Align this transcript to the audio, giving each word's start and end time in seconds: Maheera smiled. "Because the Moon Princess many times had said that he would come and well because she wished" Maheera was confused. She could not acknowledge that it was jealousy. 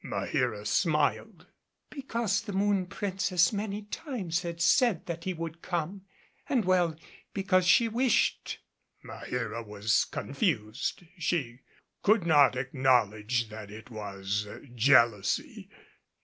Maheera 0.03 0.65
smiled. 0.65 1.45
"Because 1.91 2.41
the 2.41 2.53
Moon 2.53 2.87
Princess 2.87 3.53
many 3.53 3.83
times 3.83 4.41
had 4.41 4.59
said 4.59 5.05
that 5.05 5.25
he 5.25 5.33
would 5.35 5.61
come 5.61 6.05
and 6.49 6.65
well 6.65 6.95
because 7.35 7.67
she 7.67 7.87
wished" 7.87 8.57
Maheera 9.07 9.63
was 9.63 10.05
confused. 10.05 11.03
She 11.19 11.59
could 12.01 12.25
not 12.25 12.55
acknowledge 12.55 13.49
that 13.49 13.69
it 13.69 13.91
was 13.91 14.47
jealousy. 14.73 15.69